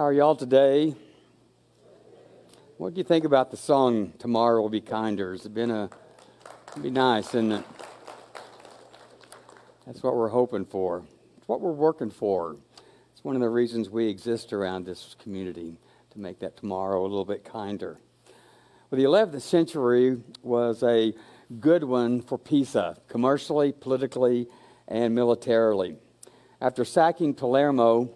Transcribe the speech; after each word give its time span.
How 0.00 0.06
are 0.06 0.14
y'all 0.14 0.34
today? 0.34 0.94
What 2.78 2.94
do 2.94 2.98
you 2.98 3.04
think 3.04 3.26
about 3.26 3.50
the 3.50 3.58
song 3.58 4.14
"Tomorrow 4.18 4.62
Will 4.62 4.70
Be 4.70 4.80
Kinder"? 4.80 5.34
It's 5.34 5.46
been 5.46 5.70
a? 5.70 5.90
It'd 6.70 6.82
be 6.82 6.90
nice, 6.90 7.28
isn't 7.34 7.52
it? 7.52 7.64
That's 9.84 10.02
what 10.02 10.16
we're 10.16 10.30
hoping 10.30 10.64
for. 10.64 11.02
It's 11.36 11.46
what 11.46 11.60
we're 11.60 11.72
working 11.72 12.08
for. 12.08 12.56
It's 13.12 13.22
one 13.22 13.36
of 13.36 13.42
the 13.42 13.50
reasons 13.50 13.90
we 13.90 14.08
exist 14.08 14.54
around 14.54 14.86
this 14.86 15.16
community 15.22 15.76
to 16.12 16.18
make 16.18 16.38
that 16.38 16.56
tomorrow 16.56 17.02
a 17.02 17.02
little 17.02 17.26
bit 17.26 17.44
kinder. 17.44 18.00
Well, 18.90 18.98
the 18.98 19.04
11th 19.04 19.42
century 19.42 20.16
was 20.42 20.82
a 20.82 21.12
good 21.60 21.84
one 21.84 22.22
for 22.22 22.38
Pisa, 22.38 22.96
commercially, 23.06 23.72
politically, 23.72 24.48
and 24.88 25.14
militarily. 25.14 25.96
After 26.58 26.86
sacking 26.86 27.34
Palermo, 27.34 28.14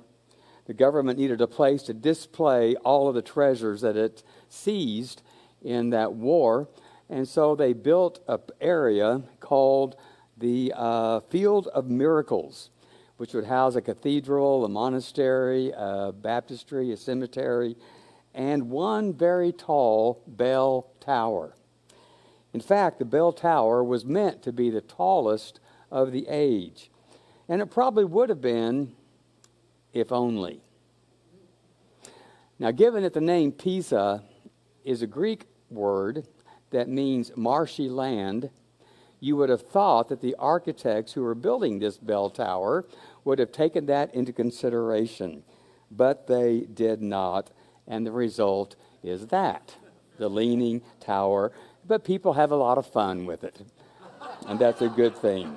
the 0.67 0.75
government 0.75 1.19
needed 1.19 1.41
a 1.41 1.47
place 1.47 1.83
to 1.85 1.95
display 1.95 2.75
all 2.77 3.09
of 3.09 3.15
the 3.15 3.23
treasures 3.23 3.83
that 3.83 3.97
it 3.97 4.23
seized 4.49 5.23
in 5.63 5.91
that 5.91 6.13
war, 6.13 6.69
and 7.09 7.29
so 7.29 7.55
they 7.55 7.73
built 7.73 8.21
an 8.29 8.39
area 8.61 9.23
called 9.41 9.97
the 10.37 10.73
uh, 10.75 11.21
Field 11.21 11.69
of 11.69 11.89
Miracles, 11.89 12.71
which 13.17 13.35
would 13.35 13.45
house 13.45 13.77
a 13.77 13.83
cathedral, 13.83 14.65
a 14.65 14.69
monastery, 14.69 15.73
a 15.77 16.13
baptistry, 16.13 16.93
a 16.93 16.97
cemetery, 16.97 17.77
and 18.35 18.71
one 18.71 19.13
very 19.13 19.53
tall 19.53 20.23
bell 20.27 20.91
tower. 21.01 21.55
In 22.53 22.61
fact, 22.61 22.99
the 22.99 23.05
bell 23.05 23.33
tower 23.33 23.83
was 23.85 24.05
meant 24.05 24.43
to 24.43 24.53
be 24.53 24.71
the 24.71 24.81
tallest 24.81 25.61
of 25.91 26.11
the 26.11 26.27
age, 26.29 26.91
and 27.49 27.61
it 27.61 27.71
probably 27.71 28.05
would 28.05 28.29
have 28.29 28.41
been 28.41 28.93
if 29.95 30.13
only. 30.13 30.61
Now, 32.59 32.71
given 32.71 33.03
that 33.05 33.15
the 33.15 33.21
name 33.21 33.53
Pisa 33.53 34.23
is 34.85 35.01
a 35.01 35.07
Greek 35.07 35.47
word 35.71 36.27
that 36.71 36.89
means 36.89 37.33
marshy 37.37 37.89
land, 37.89 38.51
you 39.21 39.37
would 39.37 39.49
have 39.49 39.63
thought 39.63 40.09
that 40.09 40.21
the 40.21 40.37
architects 40.39 41.13
who 41.13 41.23
were 41.23 41.35
building 41.35 41.79
this 41.79 41.97
bell 41.97 42.29
tower 42.29 42.85
would 43.25 43.39
have 43.39 43.53
taken 43.53 43.87
that 43.87 44.15
into 44.15 44.33
consideration. 44.33 45.43
But 45.91 46.27
they 46.27 46.61
did 46.61 47.01
not, 47.01 47.51
and 47.87 48.07
the 48.07 48.13
result 48.13 48.77
is 49.03 49.29
that 49.29 49.77
the 50.19 50.29
leaning 50.29 50.83
tower. 51.01 51.53
But 51.87 52.05
people 52.05 52.35
have 52.35 52.51
a 52.51 52.57
lot 52.57 52.79
of 52.79 52.87
fun 52.87 53.27
with 53.27 53.45
it, 53.45 53.61
and 54.47 54.59
that's 54.59 54.83
a 54.83 54.89
good 54.89 55.17
thing. 55.17 55.57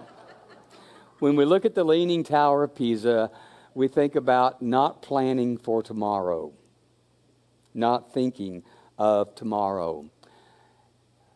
When 1.20 1.36
we 1.36 1.46
look 1.46 1.66
at 1.66 1.74
the 1.74 1.84
Leaning 1.84 2.24
Tower 2.24 2.64
of 2.64 2.76
Pisa, 2.76 3.32
we 3.78 3.88
think 3.88 4.16
about 4.16 4.59
not 4.59 5.03
planning 5.03 5.56
for 5.56 5.83
tomorrow 5.83 6.52
not 7.75 8.11
thinking 8.11 8.64
of 8.97 9.36
tomorrow. 9.36 10.03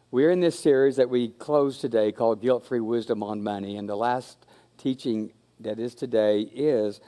We're 0.10 0.32
in 0.32 0.40
this 0.40 0.60
series 0.60 0.96
that 0.96 1.08
we 1.08 1.30
close 1.30 1.78
today 1.78 2.12
called 2.12 2.42
Guilt 2.42 2.66
Free 2.66 2.80
Wisdom 2.80 3.22
on 3.22 3.44
Money, 3.44 3.78
and 3.78 3.88
the 3.88 3.96
last 3.96 4.40
teaching 4.80 5.32
that 5.60 5.78
is 5.78 5.94
today 5.94 6.42
is 6.42 7.00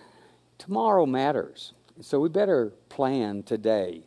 tomorrow 0.60 1.08
matters. 1.08 1.74
So 2.00 2.20
we 2.20 2.30
better 2.30 2.72
plan 2.90 3.42
today 3.42 4.04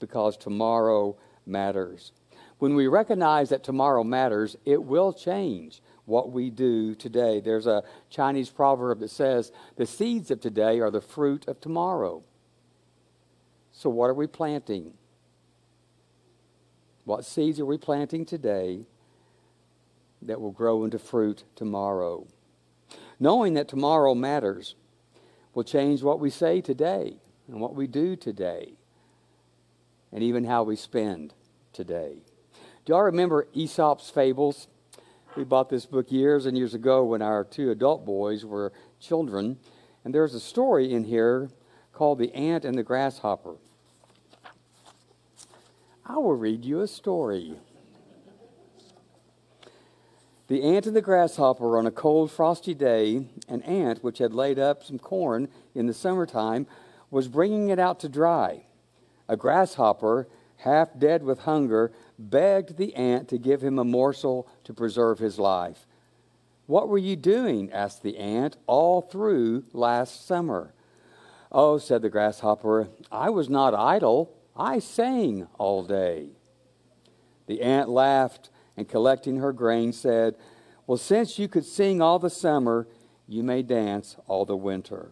because 0.00 0.36
tomorrow 0.36 1.16
matters. 1.46 2.10
When 2.58 2.74
we 2.74 2.88
recognize 2.88 3.50
that 3.50 3.62
tomorrow 3.62 4.02
matters, 4.02 4.56
it 4.64 4.82
will 4.82 5.12
change 5.12 5.80
what 6.04 6.30
we 6.30 6.50
do 6.50 6.94
today. 6.94 7.40
There's 7.40 7.66
a 7.66 7.82
Chinese 8.10 8.50
proverb 8.50 9.00
that 9.00 9.10
says, 9.10 9.52
The 9.76 9.86
seeds 9.86 10.30
of 10.30 10.40
today 10.40 10.80
are 10.80 10.90
the 10.90 11.00
fruit 11.00 11.46
of 11.46 11.60
tomorrow. 11.60 12.22
So, 13.72 13.88
what 13.88 14.10
are 14.10 14.14
we 14.14 14.26
planting? 14.26 14.94
What 17.04 17.24
seeds 17.24 17.58
are 17.58 17.66
we 17.66 17.78
planting 17.78 18.24
today 18.24 18.86
that 20.20 20.40
will 20.40 20.52
grow 20.52 20.84
into 20.84 20.98
fruit 20.98 21.44
tomorrow? 21.56 22.26
Knowing 23.18 23.54
that 23.54 23.68
tomorrow 23.68 24.14
matters 24.14 24.74
will 25.54 25.64
change 25.64 26.02
what 26.02 26.20
we 26.20 26.30
say 26.30 26.60
today 26.60 27.16
and 27.48 27.60
what 27.60 27.74
we 27.74 27.86
do 27.86 28.16
today 28.16 28.74
and 30.12 30.22
even 30.22 30.44
how 30.44 30.62
we 30.62 30.76
spend 30.76 31.34
today. 31.72 32.16
Do 32.84 32.92
y'all 32.92 33.02
remember 33.02 33.48
Aesop's 33.54 34.10
Fables? 34.10 34.68
We 35.34 35.44
bought 35.44 35.70
this 35.70 35.86
book 35.86 36.12
years 36.12 36.44
and 36.44 36.58
years 36.58 36.74
ago 36.74 37.04
when 37.04 37.22
our 37.22 37.42
two 37.42 37.70
adult 37.70 38.04
boys 38.04 38.44
were 38.44 38.70
children. 39.00 39.58
And 40.04 40.14
there's 40.14 40.34
a 40.34 40.40
story 40.40 40.92
in 40.92 41.04
here 41.04 41.48
called 41.92 42.18
The 42.18 42.34
Ant 42.34 42.66
and 42.66 42.76
the 42.76 42.82
Grasshopper. 42.82 43.56
I 46.04 46.18
will 46.18 46.34
read 46.34 46.66
you 46.66 46.80
a 46.80 46.86
story. 46.86 47.56
The 50.48 50.62
ant 50.62 50.86
and 50.86 50.94
the 50.94 51.00
grasshopper 51.00 51.78
on 51.78 51.86
a 51.86 51.90
cold, 51.90 52.30
frosty 52.30 52.74
day, 52.74 53.28
an 53.48 53.62
ant 53.62 54.04
which 54.04 54.18
had 54.18 54.34
laid 54.34 54.58
up 54.58 54.84
some 54.84 54.98
corn 54.98 55.48
in 55.74 55.86
the 55.86 55.94
summertime 55.94 56.66
was 57.10 57.28
bringing 57.28 57.70
it 57.70 57.78
out 57.78 58.00
to 58.00 58.08
dry. 58.10 58.66
A 59.28 59.36
grasshopper, 59.36 60.28
half 60.62 60.96
dead 60.98 61.22
with 61.22 61.40
hunger, 61.40 61.92
begged 62.18 62.76
the 62.76 62.94
ant 62.94 63.28
to 63.28 63.38
give 63.38 63.62
him 63.62 63.78
a 63.78 63.84
morsel 63.84 64.48
to 64.64 64.72
preserve 64.72 65.18
his 65.18 65.38
life. 65.38 65.86
What 66.66 66.88
were 66.88 66.98
you 66.98 67.16
doing? 67.16 67.70
asked 67.72 68.02
the 68.02 68.16
ant, 68.16 68.56
all 68.66 69.00
through 69.02 69.64
last 69.72 70.26
summer. 70.26 70.72
Oh, 71.50 71.78
said 71.78 72.02
the 72.02 72.08
grasshopper, 72.08 72.88
I 73.10 73.30
was 73.30 73.50
not 73.50 73.74
idle. 73.74 74.32
I 74.56 74.78
sang 74.78 75.48
all 75.58 75.82
day. 75.82 76.28
The 77.46 77.60
ant 77.62 77.88
laughed 77.88 78.50
and, 78.76 78.88
collecting 78.88 79.36
her 79.36 79.52
grain, 79.52 79.92
said, 79.92 80.36
Well, 80.86 80.96
since 80.96 81.38
you 81.38 81.48
could 81.48 81.66
sing 81.66 82.00
all 82.00 82.18
the 82.18 82.30
summer, 82.30 82.86
you 83.26 83.42
may 83.42 83.62
dance 83.62 84.16
all 84.26 84.44
the 84.44 84.56
winter. 84.56 85.10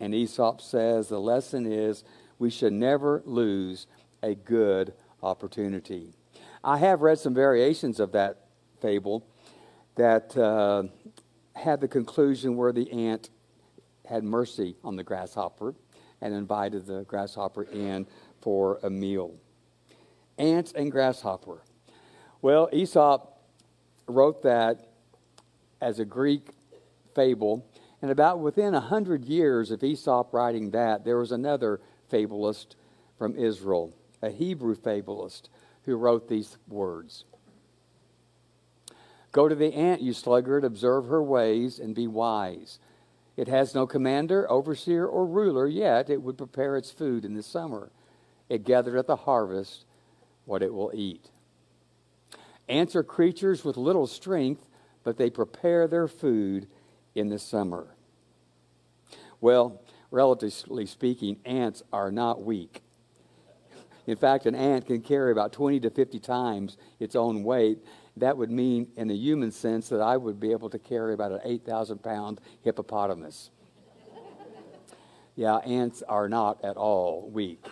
And 0.00 0.14
Aesop 0.14 0.60
says 0.60 1.08
the 1.08 1.20
lesson 1.20 1.64
is 1.64 2.04
we 2.38 2.50
should 2.50 2.72
never 2.72 3.22
lose 3.24 3.86
a 4.24 4.34
good 4.34 4.94
opportunity. 5.22 6.14
I 6.62 6.78
have 6.78 7.02
read 7.02 7.18
some 7.18 7.34
variations 7.34 8.00
of 8.00 8.12
that 8.12 8.46
fable 8.80 9.26
that 9.96 10.36
uh, 10.36 10.84
had 11.54 11.80
the 11.80 11.88
conclusion 11.88 12.56
where 12.56 12.72
the 12.72 12.90
ant 12.90 13.30
had 14.06 14.24
mercy 14.24 14.76
on 14.82 14.96
the 14.96 15.04
grasshopper 15.04 15.74
and 16.20 16.34
invited 16.34 16.86
the 16.86 17.04
grasshopper 17.04 17.64
in 17.64 18.06
for 18.40 18.78
a 18.82 18.90
meal. 18.90 19.34
Ants 20.38 20.72
and 20.72 20.90
grasshopper. 20.90 21.62
Well, 22.42 22.68
Aesop 22.72 23.38
wrote 24.06 24.42
that 24.42 24.88
as 25.80 25.98
a 25.98 26.04
Greek 26.04 26.48
fable, 27.14 27.66
and 28.02 28.10
about 28.10 28.40
within 28.40 28.74
a 28.74 28.80
hundred 28.80 29.24
years 29.24 29.70
of 29.70 29.82
Aesop 29.82 30.32
writing 30.32 30.70
that, 30.70 31.04
there 31.04 31.18
was 31.18 31.32
another 31.32 31.80
fabulist 32.08 32.76
from 33.18 33.36
Israel, 33.36 33.94
a 34.24 34.30
Hebrew 34.30 34.74
fabulist, 34.74 35.50
who 35.84 35.96
wrote 35.96 36.28
these 36.28 36.56
words. 36.68 37.24
Go 39.32 39.48
to 39.48 39.54
the 39.54 39.74
ant, 39.74 40.00
you 40.00 40.12
sluggard, 40.12 40.64
observe 40.64 41.06
her 41.06 41.22
ways, 41.22 41.78
and 41.78 41.94
be 41.94 42.06
wise. 42.06 42.78
It 43.36 43.48
has 43.48 43.74
no 43.74 43.86
commander, 43.86 44.50
overseer, 44.50 45.06
or 45.06 45.26
ruler, 45.26 45.66
yet 45.66 46.08
it 46.08 46.22
would 46.22 46.38
prepare 46.38 46.76
its 46.76 46.90
food 46.90 47.24
in 47.24 47.34
the 47.34 47.42
summer 47.42 47.90
it 48.48 48.64
gathered 48.64 48.96
at 48.96 49.06
the 49.06 49.16
harvest 49.16 49.84
what 50.44 50.62
it 50.62 50.72
will 50.72 50.92
eat. 50.94 51.30
Ants 52.68 52.94
are 52.94 53.02
creatures 53.02 53.64
with 53.64 53.76
little 53.76 54.06
strength, 54.06 54.68
but 55.02 55.16
they 55.16 55.28
prepare 55.28 55.88
their 55.88 56.06
food 56.06 56.68
in 57.14 57.28
the 57.28 57.38
summer. 57.38 57.96
Well, 59.40 59.82
relatively 60.12 60.86
speaking, 60.86 61.38
ants 61.44 61.82
are 61.92 62.12
not 62.12 62.42
weak. 62.42 62.83
In 64.06 64.16
fact, 64.16 64.46
an 64.46 64.54
ant 64.54 64.86
can 64.86 65.00
carry 65.00 65.32
about 65.32 65.52
20 65.52 65.80
to 65.80 65.90
50 65.90 66.18
times 66.18 66.76
its 67.00 67.16
own 67.16 67.42
weight. 67.42 67.78
That 68.16 68.36
would 68.36 68.50
mean, 68.50 68.88
in 68.96 69.10
a 69.10 69.14
human 69.14 69.50
sense, 69.50 69.88
that 69.88 70.00
I 70.00 70.16
would 70.16 70.38
be 70.38 70.52
able 70.52 70.70
to 70.70 70.78
carry 70.78 71.14
about 71.14 71.32
an 71.32 71.40
8,000 71.42 72.02
pound 72.02 72.40
hippopotamus. 72.62 73.50
yeah, 75.34 75.56
ants 75.56 76.02
are 76.02 76.28
not 76.28 76.62
at 76.62 76.76
all 76.76 77.30
weak. 77.32 77.64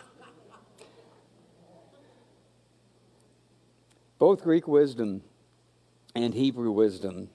Both 4.19 4.43
Greek 4.43 4.67
wisdom 4.67 5.23
and 6.15 6.33
Hebrew 6.33 6.71
wisdom 6.71 7.29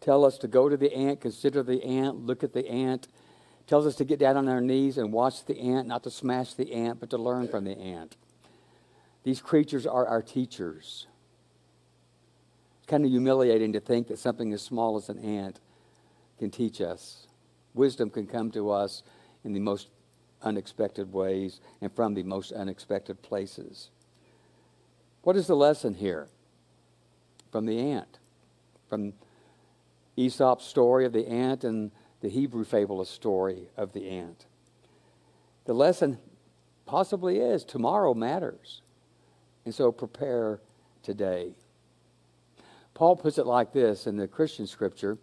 tell 0.00 0.24
us 0.24 0.38
to 0.38 0.48
go 0.48 0.68
to 0.68 0.76
the 0.76 0.94
ant, 0.94 1.20
consider 1.20 1.62
the 1.62 1.82
ant, 1.82 2.26
look 2.26 2.44
at 2.44 2.52
the 2.52 2.68
ant. 2.68 3.08
Tells 3.66 3.86
us 3.86 3.96
to 3.96 4.04
get 4.04 4.20
down 4.20 4.36
on 4.36 4.48
our 4.48 4.60
knees 4.60 4.96
and 4.98 5.12
watch 5.12 5.44
the 5.44 5.58
ant, 5.58 5.88
not 5.88 6.04
to 6.04 6.10
smash 6.10 6.54
the 6.54 6.72
ant, 6.72 7.00
but 7.00 7.10
to 7.10 7.18
learn 7.18 7.48
from 7.48 7.64
the 7.64 7.76
ant. 7.76 8.16
These 9.26 9.40
creatures 9.40 9.88
are 9.88 10.06
our 10.06 10.22
teachers. 10.22 11.08
It's 12.78 12.86
kind 12.86 13.04
of 13.04 13.10
humiliating 13.10 13.72
to 13.72 13.80
think 13.80 14.06
that 14.06 14.20
something 14.20 14.52
as 14.52 14.62
small 14.62 14.96
as 14.96 15.08
an 15.08 15.18
ant 15.18 15.58
can 16.38 16.48
teach 16.48 16.80
us. 16.80 17.26
Wisdom 17.74 18.08
can 18.08 18.28
come 18.28 18.52
to 18.52 18.70
us 18.70 19.02
in 19.42 19.52
the 19.52 19.58
most 19.58 19.88
unexpected 20.42 21.12
ways 21.12 21.60
and 21.80 21.92
from 21.92 22.14
the 22.14 22.22
most 22.22 22.52
unexpected 22.52 23.20
places. 23.20 23.90
What 25.22 25.34
is 25.34 25.48
the 25.48 25.56
lesson 25.56 25.94
here? 25.94 26.28
From 27.50 27.66
the 27.66 27.80
ant, 27.80 28.20
from 28.88 29.12
Aesop's 30.16 30.66
story 30.66 31.04
of 31.04 31.12
the 31.12 31.26
ant 31.26 31.64
and 31.64 31.90
the 32.20 32.28
Hebrew 32.28 32.64
fable 32.64 33.04
story 33.04 33.70
of 33.76 33.92
the 33.92 34.08
ant. 34.08 34.46
The 35.64 35.74
lesson 35.74 36.18
possibly 36.84 37.40
is 37.40 37.64
tomorrow 37.64 38.14
matters. 38.14 38.82
And 39.66 39.74
so 39.74 39.92
prepare 39.92 40.60
today. 41.02 41.50
Paul 42.94 43.16
puts 43.16 43.36
it 43.36 43.46
like 43.46 43.72
this 43.72 44.06
in 44.06 44.16
the 44.16 44.26
Christian 44.26 44.66
scripture 44.66 45.18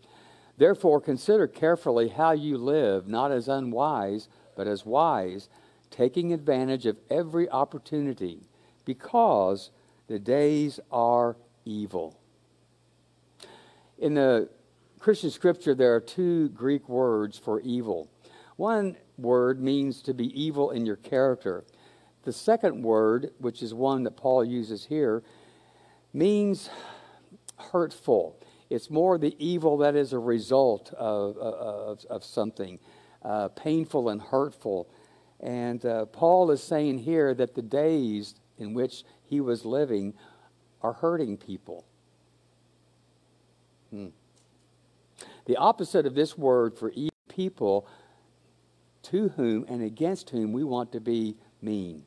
Therefore, 0.56 1.02
consider 1.02 1.48
carefully 1.48 2.10
how 2.10 2.34
you 2.34 2.60
live, 2.60 3.08
not 3.08 3.32
as 3.32 3.48
unwise, 3.48 4.28
but 4.56 4.68
as 4.68 4.86
wise, 4.86 5.50
taking 5.90 6.32
advantage 6.32 6.86
of 6.86 6.98
every 7.10 7.50
opportunity, 7.50 8.42
because 8.86 9.72
the 10.08 10.20
days 10.20 10.80
are 10.92 11.36
evil. 11.66 12.20
In 13.98 14.14
the 14.14 14.48
Christian 15.00 15.32
scripture, 15.32 15.74
there 15.74 15.96
are 15.96 16.00
two 16.00 16.50
Greek 16.50 16.88
words 16.88 17.40
for 17.40 17.60
evil. 17.62 18.08
One 18.58 18.96
word 19.18 19.60
means 19.60 20.04
to 20.04 20.14
be 20.14 20.40
evil 20.40 20.70
in 20.70 20.86
your 20.86 20.98
character. 20.98 21.64
The 22.24 22.34
second 22.34 22.84
word, 22.84 23.32
which 23.40 23.62
is 23.62 23.74
one 23.74 24.04
that 24.04 24.16
Paul 24.16 24.46
uses 24.46 24.86
here, 24.86 25.24
means 26.14 26.70
hurtful. 27.58 28.40
It's 28.70 28.90
more 28.90 29.18
the 29.18 29.36
evil 29.40 29.78
that 29.80 29.96
is 29.96 30.14
a 30.14 30.20
result 30.20 30.94
of, 30.94 31.38
of, 31.38 32.06
of 32.10 32.24
something 32.24 32.80
uh, 33.24 33.50
painful 33.50 34.10
and 34.10 34.22
hurtful. 34.22 34.90
And 35.40 35.86
uh, 35.86 36.06
Paul 36.06 36.52
is 36.52 36.64
saying 36.64 37.00
here 37.00 37.34
that 37.34 37.56
the 37.56 37.62
days 37.62 38.36
in 38.58 38.74
which 38.74 39.04
he 39.26 39.42
was 39.42 39.66
living 39.66 40.14
are 40.82 40.94
hurting 40.94 41.38
people. 41.38 41.86
Hmm. 43.90 44.08
The 45.46 45.58
opposite 45.58 46.06
of 46.06 46.16
this 46.16 46.38
word 46.38 46.78
for 46.78 46.92
evil 46.92 47.10
people 47.28 47.88
to 49.04 49.30
whom 49.30 49.66
and 49.68 49.82
against 49.82 50.30
whom 50.30 50.54
we 50.54 50.64
want 50.64 50.92
to 50.94 51.02
be 51.02 51.36
mean. 51.62 52.04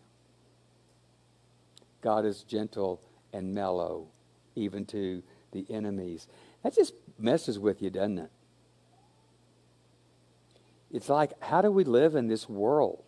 God 2.03 2.25
is 2.25 2.43
gentle 2.43 3.01
and 3.33 3.55
mellow, 3.55 4.09
even 4.55 4.85
to 4.87 5.23
the 5.53 5.67
enemies. 5.71 6.27
That 6.63 6.75
just 6.75 6.95
messes 7.19 7.59
with 7.59 7.83
you, 7.83 7.91
doesn't 7.91 8.19
it? 8.19 8.31
It's 10.91 11.09
like, 11.09 11.33
how 11.43 11.63
do 11.63 11.71
we 11.71 11.85
live 11.85 12.15
in 12.15 12.29
this 12.29 12.49
world? 12.49 13.05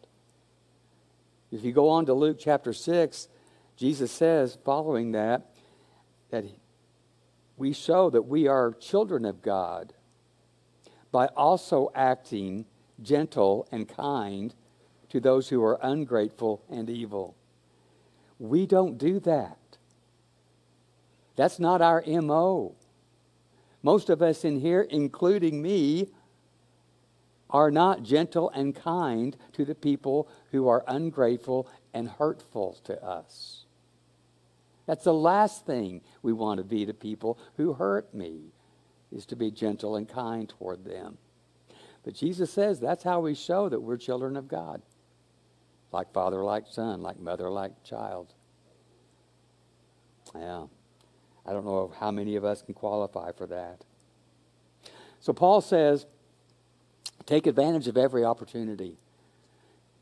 If 1.50 1.64
you 1.64 1.73
go 1.73 1.88
on 1.88 2.06
to 2.06 2.14
Luke 2.14 2.37
chapter 2.38 2.73
6, 2.73 3.29
Jesus 3.76 4.11
says, 4.11 4.58
following 4.64 5.12
that, 5.12 5.55
that 6.31 6.44
we 7.56 7.73
show 7.73 8.11
that 8.11 8.23
we 8.23 8.46
are 8.46 8.73
children 8.73 9.25
of 9.25 9.40
God 9.40 9.93
by 11.11 11.26
also 11.29 11.90
acting 11.94 12.67
gentle 13.00 13.67
and 13.73 13.88
kind 13.88 14.55
to 15.08 15.20
those 15.20 15.49
who 15.49 15.62
are 15.64 15.79
ungrateful 15.82 16.62
and 16.69 16.90
evil. 16.90 17.38
We 18.38 18.67
don't 18.67 18.99
do 18.99 19.20
that. 19.20 19.58
That's 21.37 21.58
not 21.58 21.81
our 21.81 22.02
MO. 22.06 22.75
Most 23.82 24.11
of 24.11 24.23
us 24.23 24.44
in 24.44 24.61
here, 24.61 24.82
including 24.82 25.62
me, 25.62 26.08
are 27.50 27.70
not 27.70 28.02
gentle 28.02 28.50
and 28.50 28.75
kind 28.75 29.37
to 29.52 29.64
the 29.64 29.75
people 29.75 30.29
who 30.50 30.69
are 30.69 30.85
ungrateful 30.87 31.69
and 31.94 32.08
hurtful 32.08 32.79
to 32.85 33.02
us. 33.05 33.64
That's 34.87 35.05
the 35.05 35.14
last 35.14 35.67
thing 35.67 36.00
we 36.23 36.32
want 36.32 36.58
to 36.58 36.64
be 36.64 36.87
to 36.87 36.94
people 36.94 37.38
who 37.56 37.75
hurt 37.75 38.12
me, 38.14 38.52
is 39.12 39.26
to 39.26 39.37
be 39.37 39.50
gentle 39.50 39.96
and 39.96 40.08
kind 40.08 40.49
toward 40.49 40.85
them. 40.85 41.19
But 42.05 42.14
Jesus 42.14 42.50
says 42.50 42.81
that's 42.81 43.05
how 43.05 43.20
we 43.20 43.35
show 43.35 43.69
that 43.69 43.81
we're 43.81 43.96
children 43.96 44.37
of 44.37 44.49
God. 44.49 44.82
Like 45.93 46.12
father, 46.12 46.44
like 46.44 46.64
son, 46.70 47.02
like 47.02 47.19
mother, 47.19 47.49
like 47.49 47.82
child. 47.82 48.35
Yeah. 50.35 50.67
I 51.46 51.52
don't 51.52 51.64
know 51.64 51.93
how 51.99 52.11
many 52.11 52.37
of 52.37 52.44
us 52.44 52.61
can 52.61 52.75
qualify 52.75 53.32
for 53.32 53.46
that. 53.46 53.81
So 55.20 55.32
Paul 55.32 55.61
says, 55.61 56.06
take 57.25 57.46
advantage 57.46 57.88
of 57.88 57.96
every 57.96 58.25
opportunity 58.25 58.99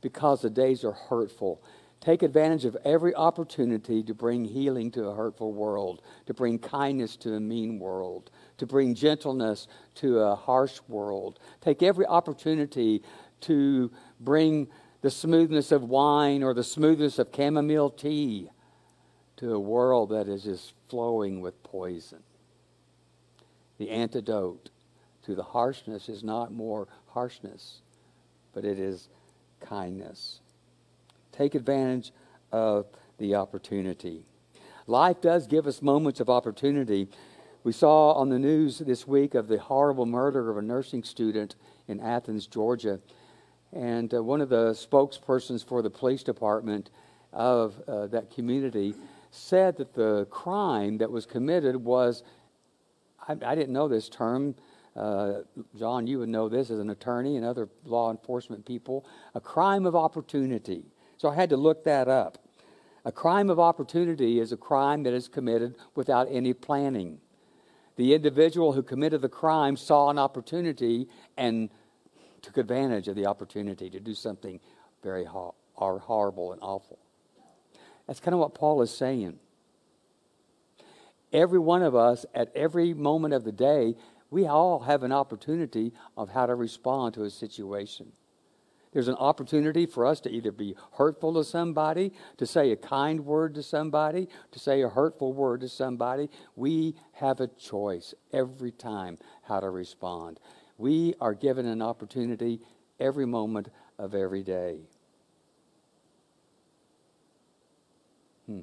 because 0.01 0.43
the 0.43 0.51
days 0.51 0.85
are 0.85 0.93
hurtful. 0.93 1.63
Take 2.01 2.23
advantage 2.23 2.65
of 2.65 2.77
every 2.85 3.15
opportunity 3.15 4.03
to 4.03 4.15
bring 4.15 4.45
healing 4.45 4.91
to 4.93 5.09
a 5.09 5.15
hurtful 5.15 5.53
world, 5.53 6.03
to 6.27 6.35
bring 6.35 6.59
kindness 6.59 7.17
to 7.19 7.35
a 7.35 7.41
mean 7.41 7.79
world, 7.79 8.31
to 8.59 8.67
bring 8.67 8.95
gentleness 8.95 9.67
to 9.97 10.19
a 10.21 10.37
harsh 10.37 10.81
world. 10.89 11.39
Take 11.61 11.83
every 11.83 12.07
opportunity 12.07 13.03
to 13.43 13.91
bring 14.21 14.69
the 15.07 15.11
smoothness 15.13 15.71
of 15.71 15.85
wine 15.85 16.43
or 16.43 16.53
the 16.53 16.65
smoothness 16.65 17.21
of 17.21 17.29
chamomile 17.33 17.91
tea 17.91 18.51
to 19.37 19.55
a 19.55 19.61
world 19.61 20.09
that 20.09 20.27
is 20.27 20.43
just 20.43 20.75
flowing 20.89 21.41
with 21.41 21.63
poison. 21.63 22.19
The 23.79 23.91
antidote 23.91 24.71
to 25.23 25.37
the 25.37 25.45
harshness 25.45 26.09
is 26.09 26.25
not 26.25 26.53
more 26.53 26.89
harshness, 27.07 27.83
but 28.53 28.65
it 28.65 28.81
is 28.81 29.09
kindness. 29.61 30.41
Take 31.31 31.55
advantage 31.55 32.11
of 32.51 32.87
the 33.19 33.37
opportunity. 33.37 34.27
Life 34.89 35.21
does 35.21 35.47
give 35.47 35.69
us 35.69 35.83
moments 35.83 36.19
of 36.19 36.29
opportunity. 36.29 37.07
We 37.63 37.71
saw 37.71 38.15
on 38.15 38.29
the 38.29 38.41
news 38.41 38.81
this 38.81 39.07
week 39.07 39.37
of 39.37 39.47
the 39.47 39.61
horrible 39.61 40.07
murder 40.07 40.51
of 40.51 40.57
a 40.57 40.63
nursing 40.63 41.05
student 41.05 41.55
in 41.87 42.01
Athens, 42.01 42.49
Georgia. 42.49 42.99
And 43.77 44.15
uh, 44.15 44.23
one 44.23 44.41
of 44.41 44.49
the 44.49 44.71
spokespersons 44.71 45.63
for 45.63 45.83
the 45.83 45.91
police 45.91 46.23
department 46.23 46.89
of 47.35 47.75
uh, 47.87 48.07
that 48.07 48.31
community 48.35 48.95
said 49.31 49.77
that 49.77 49.93
the 49.93 50.27
crime 50.31 50.97
that 50.97 51.11
was 51.11 51.27
committed 51.27 51.77
was, 51.77 52.23
I, 53.29 53.33
I 53.33 53.55
didn't 53.55 53.75
know 53.75 53.87
this 53.87 54.09
term. 54.09 54.55
Uh, 54.97 55.41
John, 55.79 56.07
you 56.07 56.21
would 56.21 56.31
know 56.31 56.49
this 56.49 56.71
as 56.71 56.79
an 56.79 56.89
attorney 56.89 57.37
and 57.37 57.45
other 57.45 57.69
law 57.85 58.11
enforcement 58.11 58.65
people, 58.65 59.05
a 59.35 59.43
crime 59.43 59.85
of 59.85 59.95
opportunity. 59.95 60.87
So 61.19 61.29
I 61.29 61.35
had 61.35 61.51
to 61.51 61.59
look 61.59 61.85
that 61.85 62.09
up. 62.09 62.39
A 63.05 63.13
crime 63.13 63.51
of 63.51 63.61
opportunity 63.61 64.41
is 64.41 64.53
a 64.53 64.57
crime 64.57 65.03
that 65.03 65.13
is 65.13 65.29
committed 65.29 65.77
without 65.95 66.29
any 66.31 66.55
planning. 66.55 67.19
The 67.97 68.15
individual 68.15 68.73
who 68.73 68.83
committed 68.83 69.21
the 69.21 69.29
crime 69.29 69.77
saw 69.77 70.09
an 70.09 70.19
opportunity 70.19 71.09
and 71.37 71.69
took 72.47 72.59
advantage 72.59 73.09
of 73.09 73.17
the 73.17 73.27
opportunity 73.27 73.91
to 73.91 73.99
do 73.99 74.15
something 74.15 74.61
very 75.03 75.27
horrible 75.75 76.53
and 76.53 76.63
awful. 76.63 76.99
That's 78.07 78.21
kind 78.21 78.35
of 78.35 78.41
what 78.41 78.55
Paul 78.55 78.81
is 78.83 78.97
saying. 78.97 79.39
Every 81.33 81.59
one 81.59 81.83
of 81.83 81.97
us, 81.97 82.25
at 82.35 82.53
every 82.55 82.95
moment 82.95 83.35
of 83.35 83.43
the 83.43 83.53
day, 83.53 83.97
we 84.31 84.47
all 84.47 84.81
have 84.81 85.03
an 85.03 85.11
opportunity 85.13 85.93
of 86.17 86.31
how 86.31 86.47
to 86.47 86.55
respond 86.55 87.15
to 87.15 87.25
a 87.25 87.31
situation. 87.31 88.13
There's 88.93 89.09
an 89.09 89.17
opportunity 89.17 89.85
for 89.85 90.07
us 90.07 90.21
to 90.21 90.31
either 90.31 90.53
be 90.53 90.77
hurtful 90.93 91.35
to 91.35 91.45
somebody, 91.45 92.13
to 92.39 92.47
say 92.47 92.71
a 92.71 92.77
kind 92.77 93.27
word 93.27 93.55
to 93.57 93.63
somebody, 93.63 94.29
to 94.53 94.59
say 94.59 94.83
a 94.83 94.89
hurtful 94.89 95.33
word 95.33 95.61
to 95.63 95.69
somebody. 95.69 96.31
We 96.55 96.95
have 97.15 97.41
a 97.41 97.49
choice 97.49 98.15
every 98.33 98.71
time 98.71 99.19
how 99.43 99.61
to 99.61 99.69
respond. 99.69 100.39
We 100.79 101.15
are 101.21 101.35
given 101.35 101.67
an 101.67 101.83
opportunity 101.83 102.61
every 103.01 103.27
moment 103.27 103.69
of 103.99 104.15
every 104.15 104.43
day. 104.43 104.79
Hmm. 108.47 108.61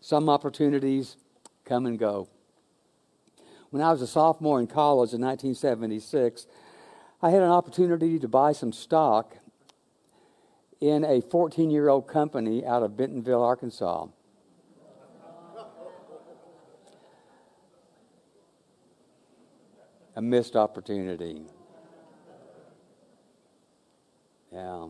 Some 0.00 0.28
opportunities 0.28 1.16
come 1.64 1.86
and 1.86 1.98
go. 1.98 2.28
When 3.70 3.82
I 3.82 3.90
was 3.90 4.02
a 4.02 4.06
sophomore 4.06 4.60
in 4.60 4.68
college 4.68 5.12
in 5.12 5.20
1976, 5.20 6.46
I 7.20 7.30
had 7.30 7.42
an 7.42 7.50
opportunity 7.50 8.18
to 8.18 8.28
buy 8.28 8.52
some 8.52 8.72
stock 8.72 9.36
in 10.80 11.04
a 11.04 11.20
14 11.20 11.70
year 11.70 11.88
old 11.88 12.06
company 12.06 12.64
out 12.64 12.82
of 12.82 12.96
Bentonville, 12.96 13.42
Arkansas. 13.42 14.06
A 20.16 20.22
missed 20.22 20.56
opportunity. 20.56 21.42
Yeah. 24.50 24.88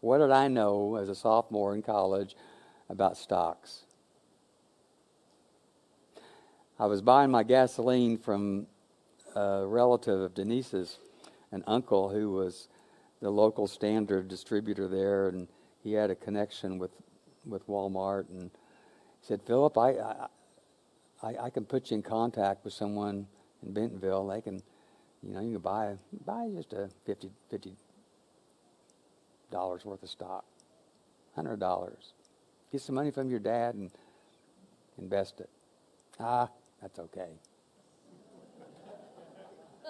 What 0.00 0.18
did 0.18 0.30
I 0.30 0.48
know 0.48 0.96
as 0.96 1.08
a 1.08 1.14
sophomore 1.14 1.74
in 1.74 1.80
college 1.80 2.36
about 2.90 3.16
stocks? 3.16 3.84
I 6.78 6.84
was 6.84 7.00
buying 7.00 7.30
my 7.30 7.44
gasoline 7.44 8.18
from 8.18 8.66
a 9.34 9.64
relative 9.64 10.20
of 10.20 10.34
Denise's, 10.34 10.98
an 11.50 11.64
uncle 11.66 12.10
who 12.10 12.32
was 12.32 12.68
the 13.22 13.30
local 13.30 13.66
standard 13.66 14.28
distributor 14.28 14.86
there, 14.86 15.28
and 15.28 15.48
he 15.82 15.94
had 15.94 16.10
a 16.10 16.14
connection 16.14 16.78
with, 16.78 16.90
with 17.46 17.66
Walmart. 17.66 18.28
And 18.28 18.50
he 19.20 19.26
said, 19.26 19.40
Philip, 19.46 19.78
I, 19.78 19.92
I, 19.92 20.26
I, 21.22 21.34
I 21.44 21.50
can 21.50 21.64
put 21.64 21.90
you 21.90 21.96
in 21.96 22.02
contact 22.02 22.64
with 22.64 22.72
someone 22.72 23.26
in 23.64 23.72
Bentonville. 23.72 24.26
They 24.28 24.40
can, 24.40 24.62
you 25.22 25.34
know, 25.34 25.40
you 25.40 25.52
can 25.52 25.60
buy, 25.60 25.94
buy 26.24 26.48
just 26.54 26.72
a 26.72 26.90
50, 27.06 27.30
50 27.50 27.76
dollars 29.50 29.84
worth 29.84 30.02
of 30.02 30.08
stock, 30.08 30.44
hundred 31.34 31.60
dollars. 31.60 32.12
Get 32.72 32.80
some 32.80 32.96
money 32.96 33.12
from 33.12 33.30
your 33.30 33.38
dad 33.38 33.76
and 33.76 33.90
invest 34.98 35.40
it. 35.40 35.48
Ah, 36.18 36.48
that's 36.82 36.98
okay. 36.98 37.28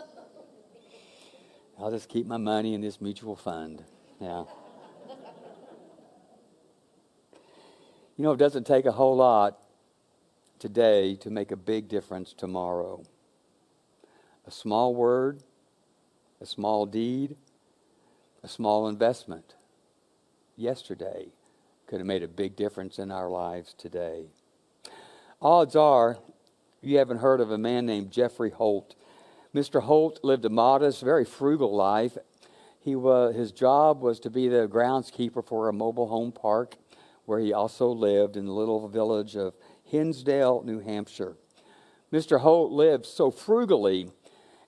I'll 1.79 1.91
just 1.91 2.11
keep 2.11 2.27
my 2.27 2.37
money 2.37 2.75
in 2.75 2.83
this 2.83 3.01
mutual 3.01 3.37
fund. 3.37 3.83
Yeah. 4.21 4.45
You 8.17 8.23
know, 8.25 8.33
it 8.33 8.37
doesn't 8.37 8.67
take 8.67 8.85
a 8.87 8.93
whole 8.93 9.17
lot 9.17 9.59
today 10.65 11.15
to 11.15 11.29
make 11.29 11.53
a 11.53 11.57
big 11.57 11.89
difference 11.89 12.33
tomorrow. 12.33 13.03
A 14.47 14.51
small 14.51 14.95
word, 14.95 15.43
a 16.41 16.47
small 16.47 16.87
deed, 16.87 17.37
a 18.43 18.49
small 18.49 18.89
investment 18.89 19.57
yesterday 20.57 21.27
could 21.87 21.99
have 21.99 22.07
made 22.07 22.23
a 22.23 22.29
big 22.29 22.57
difference 22.57 22.99
in 22.99 23.11
our 23.11 23.29
lives 23.29 23.75
today. 23.75 24.25
Odds 25.43 25.77
are 25.77 26.17
you 26.81 26.97
haven't 26.97 27.19
heard 27.19 27.43
of 27.43 27.51
a 27.51 27.59
man 27.59 27.85
named 27.85 28.11
Geoffrey 28.11 28.49
Holt. 28.49 28.95
Mr. 29.55 29.83
Holt 29.83 30.21
lived 30.23 30.47
a 30.47 30.49
modest, 30.49 31.03
very 31.03 31.27
frugal 31.27 31.77
life. 31.77 32.17
He 32.81 32.97
was, 32.97 33.35
his 33.35 33.53
job 33.53 34.01
was 34.01 34.19
to 34.21 34.31
be 34.31 34.49
the 34.49 34.67
groundskeeper 34.67 35.47
for 35.47 35.69
a 35.69 35.75
mobile 35.75 36.09
home 36.09 36.33
park 36.33 36.77
where 37.27 37.41
he 37.41 37.53
also 37.53 37.89
lived 37.89 38.35
in 38.35 38.47
the 38.47 38.53
little 38.53 38.89
village 38.89 39.37
of 39.37 39.55
Hinsdale, 39.85 40.63
New 40.65 40.81
Hampshire. 40.81 41.37
Mr. 42.13 42.41
Holt 42.41 42.73
lived 42.73 43.07
so 43.07 43.31
frugally 43.31 44.11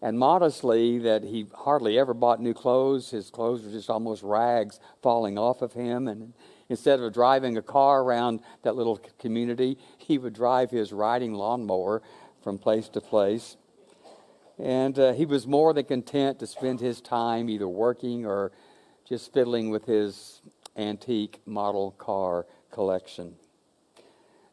and 0.03 0.19
modestly 0.19 0.99
that 0.99 1.25
he 1.25 1.47
hardly 1.55 1.99
ever 1.99 2.13
bought 2.13 2.41
new 2.41 2.55
clothes. 2.55 3.11
His 3.11 3.31
clothes 3.31 3.65
were 3.65 3.71
just 3.71 3.89
almost 3.89 4.23
rags 4.23 4.79
falling 5.03 5.39
off 5.39 5.63
of 5.63 5.73
him. 5.73 6.07
And 6.09 6.35
instead 6.69 7.01
of 7.01 7.13
driving 7.13 7.57
a 7.57 7.63
car 7.63 8.03
around 8.03 8.41
that 8.63 8.77
little 8.77 9.01
community, 9.19 9.79
he 9.97 10.19
would 10.19 10.35
drive 10.35 10.71
his 10.71 10.93
riding 10.93 11.35
lawnmower 11.35 12.03
from 12.43 12.59
place 12.59 12.89
to 12.91 13.01
place. 13.01 13.57
And 14.59 14.99
uh, 14.99 15.13
he 15.13 15.27
was 15.27 15.47
more 15.47 15.73
than 15.73 15.85
content 15.85 16.39
to 16.41 16.47
spend 16.47 16.81
his 16.81 17.01
time 17.01 17.49
either 17.49 17.69
working 17.69 18.25
or 18.27 18.53
just 19.09 19.33
fiddling 19.33 19.71
with 19.71 19.85
his 19.85 20.41
antique 20.77 21.41
model 21.47 21.93
car 21.93 22.47
collection. 22.71 23.35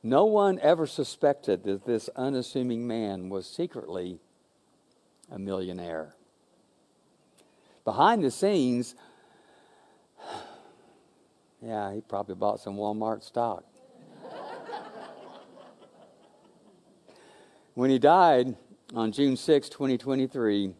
No 0.03 0.25
one 0.25 0.60
ever 0.60 0.86
suspected 0.86 1.63
that 1.63 1.86
this 1.86 2.10
unassuming 2.17 2.86
man 2.86 3.29
was 3.29 3.48
secretly 3.48 4.19
a 5.31 5.39
millionaire. 5.39 6.15
Behind 7.86 8.22
the 8.22 8.29
scenes, 8.29 8.95
yeah, 11.62 11.93
he 11.93 12.01
probably 12.01 12.36
bought 12.36 12.60
some 12.60 12.75
Walmart 12.75 13.24
stock. 13.24 13.63
when 17.74 17.89
he 17.89 17.98
died 17.98 18.57
on 18.93 19.13
June 19.13 19.38
6, 19.38 19.69
2023, 19.69 20.75